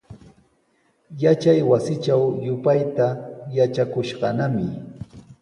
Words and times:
Yachaywasitraw 1.23 2.23
yupayta 2.45 3.07
yatrakushqanami. 3.57 4.65